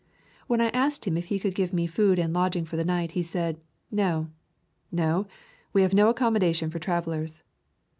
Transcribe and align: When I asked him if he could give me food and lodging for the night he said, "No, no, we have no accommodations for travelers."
When 0.47 0.61
I 0.61 0.69
asked 0.69 1.05
him 1.05 1.15
if 1.15 1.25
he 1.25 1.37
could 1.37 1.53
give 1.53 1.71
me 1.73 1.85
food 1.85 2.17
and 2.17 2.33
lodging 2.33 2.65
for 2.65 2.75
the 2.75 2.83
night 2.83 3.11
he 3.11 3.21
said, 3.21 3.63
"No, 3.91 4.29
no, 4.91 5.27
we 5.73 5.83
have 5.83 5.93
no 5.93 6.09
accommodations 6.09 6.73
for 6.73 6.79
travelers." 6.79 7.43